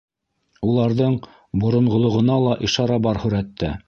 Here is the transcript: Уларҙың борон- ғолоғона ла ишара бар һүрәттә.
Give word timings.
Уларҙың 0.69 1.17
борон- 1.63 1.89
ғолоғона 1.97 2.39
ла 2.47 2.57
ишара 2.69 2.99
бар 3.09 3.21
һүрәттә. 3.27 3.71